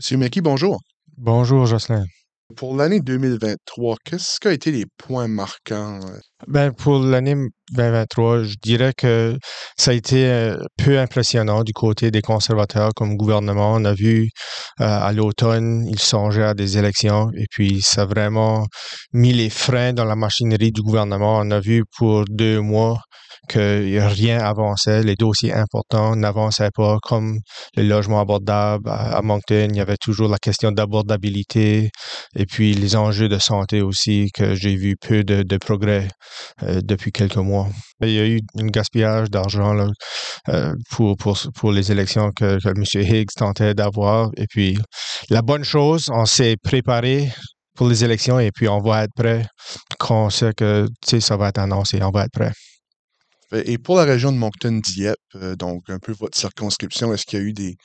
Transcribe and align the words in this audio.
Monsieur 0.00 0.16
Mackey, 0.16 0.40
bonjour. 0.40 0.80
Bonjour, 1.18 1.66
Jocelyn. 1.66 2.06
Pour 2.56 2.74
l'année 2.74 3.00
2023, 3.00 3.98
qu'est-ce 4.02 4.40
qui 4.40 4.48
a 4.48 4.52
été 4.52 4.72
les 4.72 4.86
points 4.96 5.28
marquants? 5.28 6.00
Ben, 6.46 6.72
pour 6.72 7.00
l'année 7.00 7.34
2023, 7.72 8.44
je 8.44 8.54
dirais 8.62 8.94
que 8.96 9.36
ça 9.76 9.90
a 9.90 9.94
été 9.94 10.26
euh, 10.26 10.56
peu 10.78 10.98
impressionnant 10.98 11.64
du 11.64 11.74
côté 11.74 12.10
des 12.10 12.22
conservateurs 12.22 12.92
comme 12.96 13.16
gouvernement. 13.16 13.74
On 13.74 13.84
a 13.84 13.92
vu 13.92 14.30
euh, 14.80 14.84
à 14.84 15.12
l'automne, 15.12 15.86
ils 15.86 15.98
songeaient 15.98 16.44
à 16.44 16.54
des 16.54 16.78
élections 16.78 17.30
et 17.36 17.44
puis 17.50 17.82
ça 17.82 18.02
a 18.02 18.06
vraiment 18.06 18.66
mis 19.12 19.34
les 19.34 19.50
freins 19.50 19.92
dans 19.92 20.06
la 20.06 20.16
machinerie 20.16 20.72
du 20.72 20.80
gouvernement. 20.80 21.38
On 21.40 21.50
a 21.50 21.60
vu 21.60 21.84
pour 21.98 22.24
deux 22.28 22.60
mois 22.60 23.00
que 23.48 23.98
rien 24.08 24.38
avançait, 24.38 25.02
les 25.02 25.16
dossiers 25.16 25.52
importants 25.52 26.14
n'avançaient 26.16 26.70
pas, 26.74 26.98
comme 27.02 27.38
le 27.76 27.82
logement 27.82 28.20
abordable 28.20 28.88
à, 28.88 29.20
Moncton, 29.22 29.68
il 29.70 29.76
y 29.76 29.80
avait 29.80 29.96
toujours 29.96 30.28
la 30.28 30.38
question 30.38 30.72
d'abordabilité 30.72 31.90
et 32.36 32.46
puis 32.46 32.74
les 32.74 32.96
enjeux 32.96 33.28
de 33.28 33.38
santé 33.38 33.82
aussi, 33.82 34.30
que 34.34 34.54
j'ai 34.54 34.76
vu 34.76 34.96
peu 34.96 35.24
de 35.24 35.56
progrès 35.58 36.08
euh, 36.62 36.80
depuis 36.82 37.12
quelques 37.12 37.36
mois. 37.36 37.68
Il 38.00 38.12
y 38.12 38.20
a 38.20 38.26
eu 38.26 38.40
un 38.58 38.66
gaspillage 38.66 39.30
d'argent 39.30 39.90
euh, 40.48 40.74
pour, 40.90 41.16
pour, 41.16 41.38
pour 41.54 41.72
les 41.72 41.92
élections 41.92 42.30
que, 42.32 42.58
M. 42.66 42.84
Higgs 42.94 43.30
tentait 43.36 43.74
d'avoir. 43.74 44.30
Et 44.36 44.46
puis, 44.48 44.78
la 45.28 45.42
bonne 45.42 45.64
chose, 45.64 46.06
on 46.10 46.26
s'est 46.26 46.56
préparé 46.62 47.30
pour 47.74 47.88
les 47.88 48.04
élections 48.04 48.38
et 48.38 48.50
puis 48.52 48.68
on 48.68 48.80
va 48.80 49.04
être 49.04 49.14
prêt 49.14 49.46
quand 49.98 50.26
on 50.26 50.30
sait 50.30 50.52
que 50.54 50.86
ça 51.02 51.36
va 51.36 51.48
être 51.48 51.58
annoncé, 51.58 52.02
on 52.02 52.10
va 52.10 52.24
être 52.24 52.32
prêt. 52.32 52.52
Et 53.52 53.78
pour 53.78 53.96
la 53.96 54.04
région 54.04 54.32
de 54.32 54.36
Moncton-Dieppe, 54.36 55.16
euh, 55.36 55.56
donc 55.56 55.88
un 55.88 55.98
peu 55.98 56.12
votre 56.12 56.38
circonscription, 56.38 57.12
est-ce 57.12 57.26
qu'il 57.26 57.38
y 57.40 57.42
a 57.42 57.44
eu 57.44 57.52
des, 57.52 57.76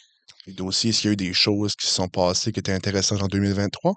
des 0.45 0.53
dossiers, 0.53 0.91
est-ce 0.91 1.01
qu'il 1.01 1.07
y 1.07 1.11
a 1.11 1.13
eu 1.13 1.15
des 1.15 1.33
choses 1.33 1.73
qui 1.75 1.87
se 1.87 1.95
sont 1.95 2.07
passées 2.07 2.51
qui 2.51 2.59
étaient 2.59 2.71
intéressantes 2.71 3.23
en 3.23 3.27
2023? 3.27 3.95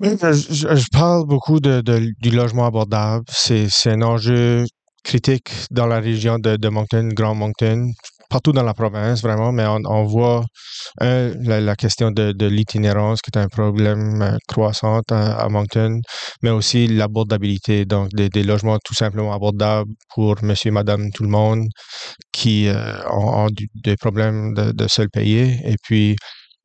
Ben, 0.00 0.16
je, 0.32 0.90
parle 0.92 1.26
beaucoup 1.26 1.60
de, 1.60 1.82
du 2.22 2.30
logement 2.30 2.64
abordable. 2.64 3.26
C'est, 3.28 3.68
un 3.84 4.00
enjeu 4.00 4.64
critique 5.04 5.50
dans 5.70 5.86
la 5.86 6.00
région 6.00 6.38
de, 6.38 6.56
de 6.56 6.68
Moncton, 6.70 7.10
Grand 7.12 7.34
Moncton, 7.34 7.90
partout 8.30 8.52
dans 8.52 8.62
la 8.62 8.72
province, 8.72 9.20
vraiment, 9.20 9.52
mais 9.52 9.66
on, 9.66 10.04
voit 10.04 10.42
un, 11.02 11.32
la, 11.42 11.76
question 11.76 12.10
de, 12.12 12.32
de 12.32 12.46
l'itinérance 12.46 13.20
qui 13.20 13.30
est 13.34 13.38
un 13.38 13.48
problème 13.48 14.22
euh, 14.22 14.36
croissant 14.48 15.02
à, 15.10 15.32
à 15.34 15.48
Moncton, 15.50 16.00
mais 16.42 16.48
aussi 16.48 16.86
l'abordabilité, 16.86 17.84
donc 17.84 18.08
des, 18.14 18.30
des 18.30 18.42
logements 18.42 18.78
tout 18.82 18.94
simplement 18.94 19.34
abordables 19.34 19.90
pour 20.14 20.42
monsieur, 20.42 20.70
madame, 20.70 21.10
tout 21.12 21.24
le 21.24 21.30
monde 21.30 21.66
qui 22.32 22.68
euh, 22.68 23.06
ont, 23.10 23.44
ont 23.44 23.48
des 23.84 23.96
problèmes 23.96 24.54
de, 24.54 24.72
de 24.72 24.88
se 24.88 25.02
le 25.02 25.08
payer. 25.08 25.60
Et 25.66 25.76
puis, 25.82 26.16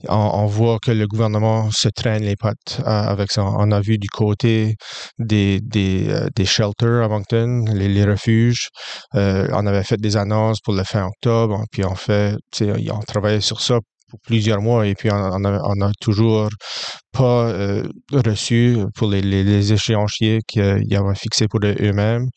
on, 0.08 0.46
voit 0.46 0.78
que 0.80 0.92
le 0.92 1.08
gouvernement 1.08 1.70
se 1.72 1.90
traîne 1.90 2.24
les 2.24 2.36
pattes 2.36 2.80
euh, 2.80 2.84
avec 2.84 3.32
ça. 3.32 3.44
On 3.44 3.72
a 3.72 3.82
vu 3.82 3.98
du 3.98 4.10
côté 4.10 4.76
des, 5.18 5.62
euh, 5.76 6.46
shelters 6.46 7.04
à 7.04 7.08
Moncton, 7.08 7.66
les, 7.74 8.06
refuges. 8.06 8.70
Euh, 9.16 9.48
on 9.52 9.66
avait 9.66 9.84
fait 9.84 9.98
des 9.98 10.18
annonces 10.18 10.60
pour 10.62 10.74
le 10.74 10.84
fin 10.84 11.06
octobre, 11.06 11.64
puis 11.72 11.84
on 11.86 11.96
fait, 11.96 12.36
on 12.62 13.00
travaillait 13.00 13.42
sur 13.42 13.62
ça 13.62 13.80
pour 14.10 14.20
plusieurs 14.22 14.62
mois 14.62 14.86
et 14.86 14.94
puis 14.94 15.10
on, 15.12 15.46
a, 15.46 15.92
toujours 16.00 16.50
pas 17.12 17.52
reçu 18.12 18.78
pour 18.96 19.10
les, 19.10 19.22
les, 19.22 19.44
les 19.44 19.74
échéanciers 19.74 20.42
qu'ils 20.48 20.96
avaient 20.96 21.16
fixés 21.16 21.48
pour 21.48 21.62
eux- 21.64 21.76
eux-mêmes. 21.80 22.28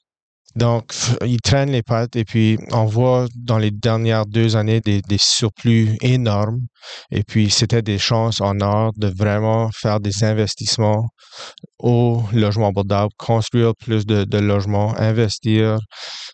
Donc, 0.58 0.92
ils 1.24 1.40
traînent 1.40 1.70
les 1.70 1.84
pattes 1.84 2.16
et 2.16 2.24
puis 2.24 2.58
on 2.72 2.84
voit 2.84 3.26
dans 3.36 3.58
les 3.58 3.70
dernières 3.70 4.26
deux 4.26 4.56
années 4.56 4.80
des, 4.80 5.02
surplus 5.16 5.96
énormes. 6.00 6.62
Et 7.12 7.22
puis, 7.22 7.48
c'était 7.48 7.80
des 7.80 7.98
chances 7.98 8.40
en 8.40 8.60
or 8.60 8.90
de 8.96 9.06
vraiment 9.06 9.70
faire 9.72 10.00
des 10.00 10.24
investissements 10.24 11.06
au 11.78 12.24
logement 12.32 12.70
abordable, 12.70 13.12
construire 13.16 13.72
plus 13.76 14.04
de, 14.04 14.38
logements, 14.38 14.98
investir 14.98 15.78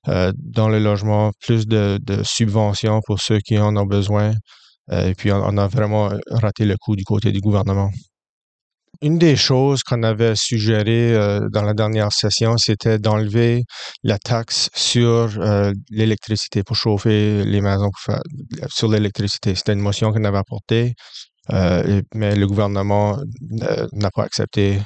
euh, 0.09 0.33
dans 0.39 0.71
le 0.71 0.79
logement, 0.79 1.33
plus 1.41 1.67
de, 1.67 2.01
subventions 2.23 3.01
pour 3.07 3.21
ceux 3.21 3.41
qui 3.41 3.59
en 3.59 3.77
ont 3.77 3.85
besoin. 3.85 4.33
Euh, 4.91 5.09
et 5.09 5.15
puis, 5.15 5.33
on 5.33 5.59
a 5.59 5.69
vraiment 5.69 6.11
raté 6.31 6.65
le 6.65 6.77
coup 6.81 6.97
du 6.97 7.05
côté 7.05 7.31
du 7.31 7.41
gouvernement. 7.41 7.91
Une 9.05 9.19
des 9.19 9.37
choses 9.37 9.83
qu'on 9.83 10.03
avait 10.03 10.35
suggéré 10.35 11.15
euh, 11.15 11.47
dans 11.53 11.61
la 11.61 11.75
dernière 11.75 12.11
session, 12.11 12.57
c'était 12.57 12.99
d'enlever 12.99 13.65
la 14.03 14.17
taxe 14.17 14.71
sur 14.75 15.39
euh, 15.41 15.73
l'électricité 15.91 16.63
pour 16.63 16.75
chauffer 16.75 17.45
les 17.45 17.61
maisons 17.61 17.91
sur 18.69 18.89
l'électricité. 18.89 19.55
C'était 19.55 19.75
une 19.75 19.81
motion 19.81 20.11
qu'on 20.11 20.25
avait 20.25 20.39
apportée, 20.39 20.95
euh, 21.53 22.01
mais 22.15 22.35
le 22.35 22.47
gouvernement 22.47 23.19
euh, 23.63 23.87
n'a 23.93 24.11
pas 24.11 24.25
accepté 24.25 24.81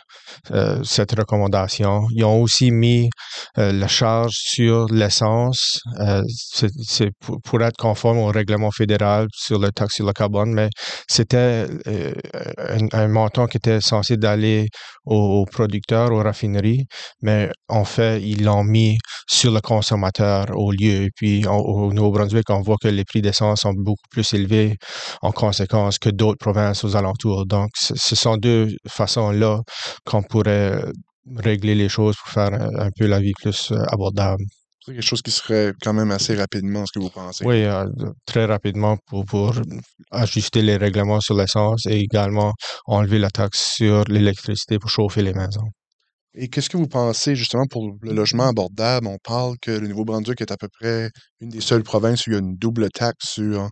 euh, 0.50 0.82
cette 0.82 1.12
recommandation. 1.12 2.06
Ils 2.10 2.24
ont 2.24 2.42
aussi 2.42 2.70
mis 2.70 3.10
la 3.56 3.88
charge 3.88 4.34
sur 4.34 4.86
l'essence. 4.86 5.80
pour, 7.44 7.62
être 7.62 7.76
conforme 7.76 8.18
au 8.18 8.26
règlement 8.26 8.70
fédéral 8.70 9.26
sur 9.34 9.58
le 9.58 9.70
taxe 9.70 9.96
sur 9.96 10.06
le 10.06 10.12
carbone, 10.12 10.52
mais 10.52 10.68
c'était 11.08 11.66
un, 12.92 13.08
montant 13.08 13.46
qui 13.46 13.56
était 13.56 13.80
censé 13.80 14.16
d'aller 14.16 14.68
aux, 15.04 15.44
producteurs, 15.50 16.12
aux 16.12 16.22
raffineries, 16.22 16.84
mais 17.22 17.50
en 17.68 17.84
fait, 17.84 18.22
ils 18.22 18.44
l'ont 18.44 18.64
mis 18.64 18.98
sur 19.28 19.52
le 19.52 19.60
consommateur 19.60 20.46
au 20.54 20.70
lieu. 20.70 21.04
Et 21.04 21.10
puis, 21.14 21.46
au 21.46 21.92
Nouveau-Brunswick, 21.92 22.48
on 22.50 22.60
voit 22.60 22.76
que 22.80 22.88
les 22.88 23.04
prix 23.04 23.22
d'essence 23.22 23.62
sont 23.62 23.72
beaucoup 23.74 24.08
plus 24.10 24.32
élevés 24.34 24.76
en 25.22 25.32
conséquence 25.32 25.98
que 25.98 26.10
d'autres 26.10 26.38
aux 26.84 26.96
alentours. 26.96 27.46
Donc, 27.46 27.70
ce 27.74 28.16
sont 28.16 28.36
deux 28.36 28.68
façons-là 28.88 29.60
qu'on 30.04 30.22
pourrait 30.22 30.82
régler 31.36 31.74
les 31.74 31.88
choses 31.88 32.16
pour 32.16 32.28
faire 32.28 32.52
un, 32.52 32.86
un 32.86 32.90
peu 32.96 33.06
la 33.06 33.20
vie 33.20 33.32
plus 33.40 33.70
euh, 33.72 33.82
abordable. 33.88 34.44
C'est 34.84 34.92
quelque 34.94 35.02
chose 35.02 35.20
qui 35.20 35.30
serait 35.30 35.72
quand 35.82 35.92
même 35.92 36.10
assez 36.10 36.34
rapidement, 36.34 36.86
ce 36.86 36.92
que 36.92 37.00
vous 37.00 37.10
pensez. 37.10 37.44
Oui, 37.44 37.64
euh, 37.64 37.84
très 38.24 38.46
rapidement 38.46 38.96
pour, 39.06 39.26
pour 39.26 39.54
ajuster 40.10 40.62
les 40.62 40.76
règlements 40.76 41.20
sur 41.20 41.34
l'essence 41.34 41.84
et 41.86 41.98
également 41.98 42.54
enlever 42.86 43.18
la 43.18 43.28
taxe 43.28 43.74
sur 43.74 44.04
l'électricité 44.08 44.78
pour 44.78 44.88
chauffer 44.88 45.22
les 45.22 45.34
maisons. 45.34 45.68
Et 46.34 46.48
qu'est-ce 46.48 46.68
que 46.70 46.76
vous 46.76 46.86
pensez 46.88 47.34
justement 47.36 47.66
pour 47.66 47.90
le 48.02 48.12
logement 48.12 48.48
abordable? 48.48 49.06
On 49.08 49.18
parle 49.18 49.56
que 49.60 49.70
le 49.70 49.88
Nouveau-Brunswick 49.88 50.40
est 50.40 50.52
à 50.52 50.56
peu 50.56 50.68
près 50.68 51.10
une 51.40 51.48
des 51.48 51.60
seules 51.60 51.82
provinces 51.82 52.26
où 52.26 52.30
il 52.30 52.34
y 52.34 52.36
a 52.36 52.40
une 52.40 52.56
double 52.56 52.90
taxe 52.90 53.30
sur 53.34 53.62
euh, 53.62 53.68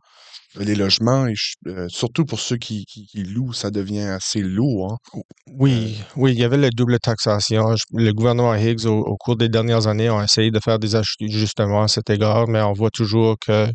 les 0.65 0.75
logements, 0.75 1.27
et 1.27 1.35
euh, 1.69 1.87
surtout 1.89 2.25
pour 2.25 2.41
ceux 2.41 2.57
qui, 2.57 2.85
qui, 2.87 3.07
qui 3.07 3.25
louent, 3.25 3.53
ça 3.53 3.71
devient 3.71 4.01
assez 4.03 4.41
lourd. 4.41 4.93
hein. 5.15 5.21
Oui, 5.59 5.99
oui, 6.17 6.33
il 6.33 6.39
y 6.39 6.45
avait 6.45 6.57
la 6.57 6.71
double 6.71 6.99
taxation. 6.99 7.75
Le 7.93 8.13
gouvernement 8.13 8.55
Higgs, 8.55 8.87
au, 8.87 8.99
au 9.01 9.17
cours 9.17 9.37
des 9.37 9.49
dernières 9.49 9.87
années, 9.87 10.09
a 10.09 10.23
essayé 10.25 10.51
de 10.51 10.61
faire 10.65 10.79
des 10.79 10.97
ajustements 10.97 11.83
à 11.83 11.89
cet 11.89 12.11
égard, 12.11 12.49
mais 12.49 12.61
on 12.63 12.73
voit 12.73 12.91
toujours 12.91 13.37
que 13.39 13.69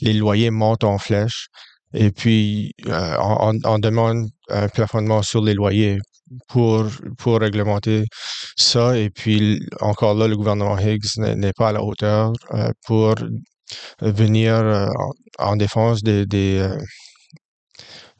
les 0.00 0.12
loyers 0.14 0.50
montent 0.50 0.84
en 0.84 0.98
flèche. 0.98 1.48
Et 1.94 2.10
puis, 2.10 2.72
euh, 2.86 3.16
on, 3.20 3.52
on- 3.54 3.58
on 3.64 3.78
demande 3.78 4.28
un 4.48 4.68
plafonnement 4.68 5.22
sur 5.22 5.42
les 5.42 5.54
loyers 5.54 5.98
pour, 6.48 6.86
pour 7.18 7.40
réglementer 7.40 8.04
ça. 8.56 8.98
Et 8.98 9.10
puis, 9.10 9.60
encore 9.80 10.14
là, 10.14 10.28
le 10.28 10.36
gouvernement 10.36 10.78
Higgs 10.78 11.16
n'est 11.18 11.52
pas 11.52 11.68
à 11.68 11.72
la 11.72 11.82
hauteur 11.82 12.32
euh, 12.54 12.70
pour 12.86 13.14
venir 14.00 14.54
euh, 14.54 14.86
en, 15.38 15.50
en 15.52 15.56
défense 15.56 16.02
des, 16.02 16.26
euh, 16.58 16.76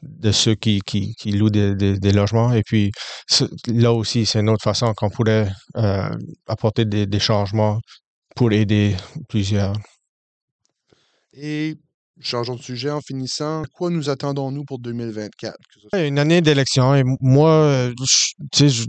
de 0.01 0.31
ceux 0.31 0.55
qui, 0.55 0.81
qui, 0.81 1.31
louent 1.31 1.49
des, 1.49 1.75
des, 1.75 1.99
des 1.99 2.11
logements. 2.11 2.53
Et 2.53 2.63
puis, 2.63 2.91
là 3.67 3.93
aussi, 3.93 4.25
c'est 4.25 4.39
une 4.39 4.49
autre 4.49 4.63
façon 4.63 4.93
qu'on 4.93 5.09
pourrait 5.09 5.49
apporter 6.47 6.85
des 6.85 7.19
changements 7.19 7.79
pour 8.35 8.51
aider 8.51 8.95
plusieurs. 9.29 9.75
Et 11.33 11.77
changeons 12.21 12.55
de 12.55 12.61
sujet 12.61 12.89
en 12.91 13.01
finissant. 13.01 13.63
Quoi 13.73 13.89
nous 13.89 14.09
attendons-nous 14.09 14.63
pour 14.65 14.79
2024? 14.79 15.53
Que 15.57 15.79
ce 15.81 15.87
soit- 15.89 16.05
Une 16.07 16.19
année 16.19 16.41
d'élection, 16.41 16.95
et 16.95 17.03
moi, 17.21 17.49
euh, 17.49 17.93
tu 18.51 18.69
sais, 18.69 18.85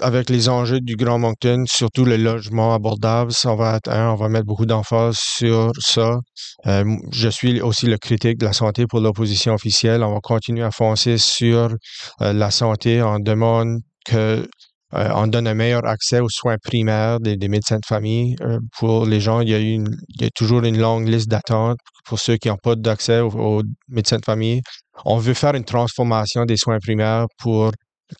avec 0.00 0.30
les 0.30 0.48
enjeux 0.48 0.80
du 0.80 0.94
Grand 0.96 1.18
Moncton, 1.18 1.64
surtout 1.66 2.04
le 2.04 2.16
logement 2.16 2.72
abordable, 2.72 3.32
ça 3.32 3.54
va 3.56 3.80
on 3.88 4.14
va 4.14 4.28
mettre 4.28 4.46
beaucoup 4.46 4.66
d'emphase 4.66 5.16
sur 5.18 5.72
ça. 5.80 6.18
Euh, 6.66 6.84
je 7.10 7.28
suis 7.28 7.60
aussi 7.60 7.86
le 7.86 7.98
critique 7.98 8.38
de 8.38 8.44
la 8.46 8.52
santé 8.52 8.86
pour 8.86 9.00
l'opposition 9.00 9.54
officielle. 9.54 10.04
On 10.04 10.14
va 10.14 10.20
continuer 10.20 10.62
à 10.62 10.70
foncer 10.70 11.18
sur 11.18 11.74
euh, 12.22 12.32
la 12.32 12.50
santé. 12.52 13.02
On 13.02 13.18
demande 13.18 13.80
que 14.04 14.48
euh, 14.94 15.10
on 15.14 15.26
donne 15.26 15.46
un 15.46 15.54
meilleur 15.54 15.86
accès 15.86 16.20
aux 16.20 16.30
soins 16.30 16.56
primaires 16.62 17.20
des, 17.20 17.36
médecins 17.48 17.76
de 17.76 17.86
famille 17.86 18.36
euh, 18.40 18.58
pour 18.78 19.04
les 19.04 19.20
gens. 19.20 19.40
Il 19.40 19.50
y 19.50 19.54
a 19.54 19.58
il 19.58 19.84
y 20.20 20.24
a 20.24 20.30
toujours 20.34 20.62
une 20.64 20.78
longue 20.78 21.06
liste 21.06 21.28
d'attente 21.28 21.78
pour 22.06 22.18
ceux 22.18 22.36
qui 22.38 22.48
n'ont 22.48 22.56
pas 22.56 22.74
d'accès 22.74 23.20
aux, 23.20 23.62
médecins 23.88 24.16
de 24.18 24.24
famille. 24.24 24.62
On 25.04 25.18
veut 25.18 25.34
faire 25.34 25.54
une 25.54 25.64
transformation 25.64 26.46
des 26.46 26.56
soins 26.56 26.78
primaires 26.78 27.26
pour 27.38 27.72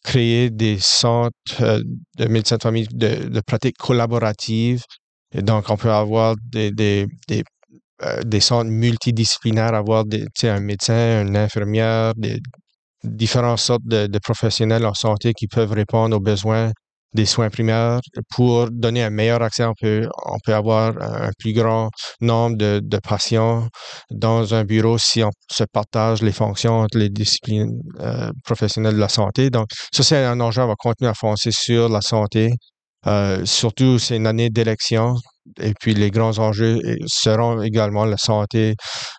créer 0.05 0.50
des 0.50 0.79
centres 0.79 1.32
euh, 1.62 1.81
de 2.19 2.26
médecins 2.26 2.56
de 2.56 2.62
famille 2.62 2.87
de, 2.93 3.29
de 3.29 3.41
pratiques 3.41 3.79
collaboratives. 3.79 4.82
Donc, 5.35 5.71
on 5.71 5.76
peut 5.76 5.91
avoir 5.91 6.37
des, 6.53 6.71
des, 6.71 7.06
des, 7.29 8.41
centres 8.41 8.71
multidisciplinaires, 8.71 9.75
avoir 9.75 10.05
des, 10.05 10.26
un 10.44 10.61
médecin, 10.61 11.23
une 11.23 11.37
infirmière, 11.37 12.14
des, 12.17 12.41
différentes 13.09 13.59
sortes 13.59 13.87
de, 13.87 14.19
professionnels 14.19 14.87
en 14.87 14.95
santé 14.95 15.33
qui 15.33 15.47
peuvent 15.47 15.73
répondre 15.73 16.17
aux 16.17 16.21
besoins 16.21 16.73
des 17.15 17.27
soins 17.27 17.51
primaires. 17.51 18.01
Pour 18.35 18.71
donner 18.71 19.03
un 19.03 19.11
meilleur 19.11 19.43
accès, 19.43 19.65
on 19.65 19.75
peut, 19.81 20.07
on 20.27 20.39
peut 20.45 20.55
avoir 20.55 20.95
un 21.01 21.31
plus 21.39 21.53
grand 21.53 21.91
nombre 22.21 22.57
de, 22.57 22.99
patients 22.99 23.69
dans 24.11 24.55
un 24.55 24.65
bureau 24.65 24.99
si 24.99 25.23
on 25.23 25.31
se 25.51 25.65
partage 25.65 26.23
les 26.23 26.33
fonctions 26.33 26.81
entre 26.81 26.99
les 26.99 27.09
disciplines 27.09 27.81
euh, 28.01 28.31
professionnelles 28.45 28.95
de 28.95 29.01
la 29.01 29.09
santé. 29.09 29.51
Donc, 29.51 29.69
ça, 29.93 30.03
c'est 30.03 30.25
un 30.25 30.41
enjeu. 30.41 30.63
On 30.63 30.69
va 30.69 30.75
continuer 30.77 31.11
à 31.11 31.15
foncer 31.15 31.51
sur 31.51 31.89
la 31.89 32.01
santé. 32.03 32.53
Euh, 33.07 33.45
surtout, 33.47 33.99
c'est 33.99 34.17
une 34.17 34.27
année 34.27 34.51
d'élection. 34.51 35.15
Et 35.61 35.73
puis, 35.79 35.95
les 35.95 36.11
grands 36.11 36.39
enjeux 36.39 36.79
seront 37.06 37.62
également 37.62 38.05
la 38.05 38.17
santé, 38.17 38.75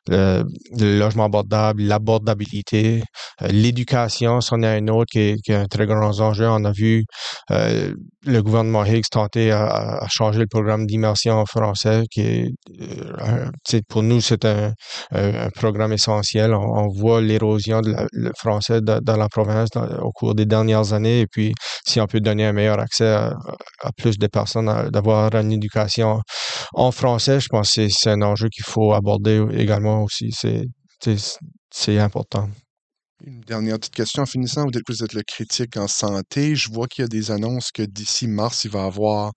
le, 0.07 0.43
logement 0.79 1.25
abordable, 1.25 1.83
l'abordabilité, 1.83 3.03
euh, 3.41 3.47
l'éducation, 3.47 4.41
c'en 4.41 4.61
est 4.63 4.77
un 4.77 4.87
autre 4.87 5.11
qui 5.11 5.19
est, 5.19 5.49
un 5.49 5.65
très 5.65 5.85
grand 5.85 6.19
enjeu. 6.19 6.47
On 6.47 6.63
a 6.65 6.71
vu 6.71 7.05
euh, 7.51 7.93
le 8.25 8.43
gouvernement 8.43 8.85
Higgs 8.85 9.09
tenter 9.11 9.51
à, 9.51 10.05
changer 10.09 10.39
le 10.39 10.47
programme 10.47 10.85
d'immersion 10.85 11.35
en 11.35 11.45
français, 11.45 12.03
qui 12.11 12.21
est, 12.21 12.49
euh, 12.81 13.49
pour 13.87 14.03
nous, 14.03 14.21
c'est 14.21 14.45
un, 14.45 14.73
programme 15.55 15.93
essentiel. 15.93 16.53
On, 16.53 16.87
voit 16.89 17.21
l'érosion 17.21 17.81
de 17.81 17.95
le 18.11 18.31
français 18.37 18.81
dans 18.81 19.17
la 19.17 19.27
province 19.29 19.69
au 20.01 20.11
cours 20.11 20.35
des 20.35 20.45
dernières 20.45 20.93
années. 20.93 21.21
Et 21.21 21.27
puis, 21.27 21.53
si 21.85 21.99
on 22.01 22.07
peut 22.07 22.19
donner 22.19 22.45
un 22.45 22.53
meilleur 22.53 22.79
accès 22.79 23.07
à, 23.07 23.33
à 23.81 23.91
plus 23.95 24.17
de 24.17 24.27
personnes, 24.27 24.89
d'avoir 24.91 25.33
une 25.35 25.51
éducation 25.51 26.18
en 26.73 26.91
français, 26.91 27.39
je 27.39 27.47
pense 27.47 27.73
que 27.73 27.89
c'est 27.89 28.09
un 28.09 28.21
enjeu 28.21 28.49
qu'il 28.49 28.65
faut 28.65 28.93
aborder 28.93 29.43
également 29.51 30.03
aussi. 30.03 30.31
C'est 31.71 31.99
important. 31.99 32.49
Une 33.25 33.41
dernière 33.41 33.77
petite 33.77 33.95
question 33.95 34.23
en 34.23 34.25
finissant. 34.25 34.63
Vous 34.63 34.71
dites 34.71 34.83
que 34.83 34.93
vous 34.93 35.03
êtes 35.03 35.13
le 35.13 35.23
critique 35.23 35.75
en 35.75 35.87
santé. 35.87 36.55
Je 36.55 36.71
vois 36.71 36.87
qu'il 36.87 37.01
y 37.01 37.05
a 37.05 37.09
des 37.09 37.31
annonces 37.31 37.71
que 37.71 37.83
d'ici 37.83 38.27
mars, 38.27 38.63
il 38.63 38.71
va 38.71 38.83
y 38.83 38.87
avoir, 38.87 39.31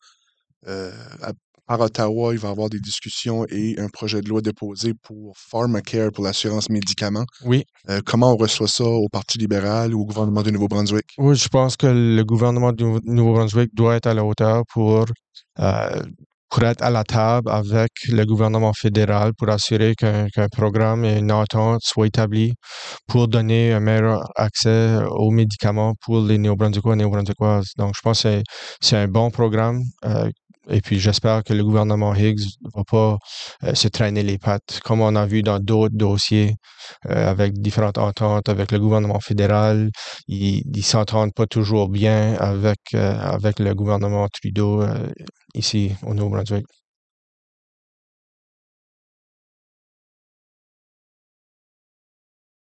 euh, 0.68 0.92
à, 1.20 1.32
Ottawa, 1.80 2.32
il 2.32 2.38
va 2.38 2.48
y 2.48 2.50
avoir 2.52 2.68
des 2.68 2.78
discussions 2.78 3.44
et 3.48 3.74
un 3.78 3.88
projet 3.88 4.20
de 4.20 4.28
loi 4.28 4.40
déposé 4.40 4.92
pour 5.02 5.34
Pharmacare, 5.36 6.12
pour 6.12 6.22
l'assurance 6.22 6.68
médicaments. 6.68 7.24
Oui. 7.44 7.64
Euh, 7.88 8.00
comment 8.04 8.32
on 8.32 8.36
reçoit 8.36 8.68
ça 8.68 8.84
au 8.84 9.08
Parti 9.08 9.38
libéral 9.38 9.94
ou 9.94 10.02
au 10.02 10.04
gouvernement 10.04 10.42
du 10.42 10.52
Nouveau-Brunswick? 10.52 11.06
Oui, 11.18 11.34
je 11.34 11.48
pense 11.48 11.76
que 11.76 11.86
le 11.86 12.22
gouvernement 12.24 12.72
du 12.72 12.84
Nouveau-Brunswick 12.84 13.74
doit 13.74 13.96
être 13.96 14.06
à 14.06 14.14
la 14.14 14.24
hauteur 14.24 14.62
pour 14.72 15.06
euh, 15.58 16.02
pour 16.52 16.64
être 16.64 16.82
à 16.82 16.90
la 16.90 17.02
table 17.02 17.50
avec 17.50 17.90
le 18.08 18.26
gouvernement 18.26 18.74
fédéral 18.74 19.32
pour 19.38 19.48
assurer 19.48 19.94
qu'un 19.94 20.48
programme 20.52 21.02
et 21.04 21.18
une 21.18 21.32
entente 21.32 21.80
soient 21.82 22.06
établis 22.06 22.52
pour 23.08 23.26
donner 23.26 23.72
un 23.72 23.80
meilleur 23.80 24.22
accès 24.36 24.98
aux 25.08 25.30
médicaments 25.30 25.94
pour 26.02 26.20
les 26.20 26.36
néo-brunswickois 26.36 26.92
et 26.92 26.96
néo-brunswickoises. 26.96 27.72
Donc, 27.78 27.92
je 27.96 28.00
pense 28.02 28.22
que 28.24 28.42
c'est 28.82 28.96
un 28.98 29.08
bon 29.08 29.30
programme. 29.30 29.80
Euh, 30.04 30.28
et 30.68 30.80
puis, 30.80 31.00
j'espère 31.00 31.42
que 31.44 31.52
le 31.52 31.64
gouvernement 31.64 32.14
Higgs 32.14 32.44
ne 32.62 32.70
va 32.74 32.84
pas 32.84 33.18
euh, 33.64 33.74
se 33.74 33.88
traîner 33.88 34.22
les 34.22 34.38
pattes, 34.38 34.80
comme 34.84 35.00
on 35.00 35.16
a 35.16 35.26
vu 35.26 35.42
dans 35.42 35.58
d'autres 35.58 35.96
dossiers 35.96 36.54
euh, 37.10 37.30
avec 37.30 37.54
différentes 37.60 37.98
ententes 37.98 38.48
avec 38.48 38.72
le 38.72 38.78
gouvernement 38.78 39.20
fédéral. 39.20 39.90
Ils 40.28 40.62
ne 40.66 40.82
s'entendent 40.82 41.34
pas 41.34 41.46
toujours 41.46 41.88
bien 41.88 42.34
avec, 42.38 42.94
avec 42.94 43.58
le 43.58 43.74
gouvernement 43.74 44.28
Trudeau 44.28 44.84
ici 45.54 45.92
au 46.02 46.14
Nouveau-Brunswick. 46.14 46.66